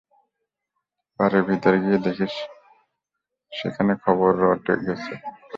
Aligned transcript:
বাড়ির 1.19 1.43
ভিতরে 1.49 1.77
গিয়ে 1.83 1.99
দেখি 2.05 2.27
সেখানে 3.51 3.93
খবর 4.03 4.31
রটে 4.41 4.73
গেছে। 4.85 5.13